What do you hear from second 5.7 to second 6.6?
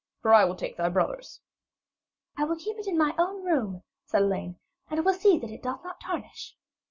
not tarnish.'